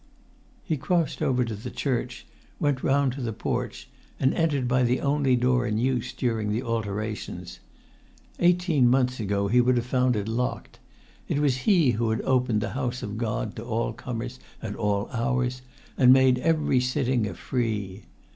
He 0.63 0.77
crossed 0.77 1.21
over 1.21 1.45
to 1.45 1.53
the 1.53 1.69
church, 1.69 2.25
went 2.59 2.81
round 2.81 3.13
to 3.13 3.21
the 3.21 3.31
porch, 3.33 3.87
and 4.19 4.33
entered 4.33 4.67
by 4.67 4.81
the 4.81 4.99
only 4.99 5.35
door 5.35 5.67
in 5.67 5.77
use 5.77 6.11
during 6.11 6.49
the 6.49 6.63
alterations. 6.63 7.59
Eighteen 8.39 8.87
months 8.89 9.19
ago 9.19 9.47
he 9.47 9.61
would 9.61 9.77
have 9.77 9.85
found 9.85 10.15
it 10.15 10.27
locked. 10.27 10.79
It 11.27 11.37
was 11.37 11.57
he 11.69 11.91
who 11.91 12.09
had 12.09 12.21
opened 12.23 12.61
the 12.61 12.71
House 12.71 13.03
of 13.03 13.15
God 13.19 13.55
to 13.57 13.63
all 13.63 13.93
comers 13.93 14.39
at 14.59 14.75
all 14.75 15.07
hours, 15.11 15.61
and 15.99 16.11
made 16.11 16.39
every 16.39 16.79
sitting 16.79 17.31
free. 17.35 18.05